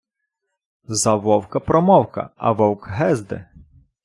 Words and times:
За 0.87 1.15
вовка 1.15 1.59
промовка, 1.59 2.29
а 2.37 2.51
вовк 2.51 2.89
гезде. 2.99 3.45